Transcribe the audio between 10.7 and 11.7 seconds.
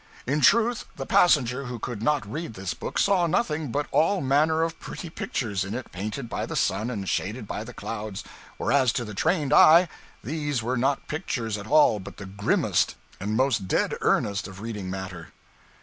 not pictures at